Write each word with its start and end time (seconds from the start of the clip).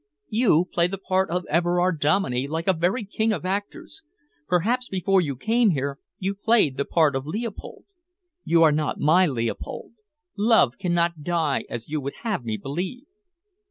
You 0.29 0.65
play 0.73 0.87
the 0.87 0.97
part 0.97 1.29
of 1.29 1.45
Everard 1.45 1.99
Dominey 1.99 2.47
like 2.47 2.67
a 2.67 2.73
very 2.73 3.05
king 3.05 3.31
of 3.31 3.45
actors. 3.45 4.01
Perhaps 4.47 4.89
before 4.89 5.21
you 5.21 5.35
came 5.35 5.69
here 5.69 5.99
you 6.17 6.33
played 6.33 6.75
the 6.77 6.85
part 6.85 7.15
of 7.15 7.27
Leopold. 7.27 7.85
You 8.43 8.63
are 8.63 8.71
not 8.71 8.99
my 8.99 9.27
Leopold. 9.27 9.91
Love 10.35 10.79
cannot 10.79 11.21
die 11.21 11.65
as 11.69 11.87
you 11.87 12.01
would 12.01 12.15
have 12.23 12.43
me 12.43 12.57
believe." 12.57 13.05